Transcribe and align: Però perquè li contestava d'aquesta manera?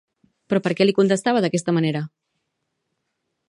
Però 0.53 0.61
perquè 0.67 0.87
li 0.87 0.95
contestava 0.99 1.43
d'aquesta 1.45 1.77
manera? 1.79 2.05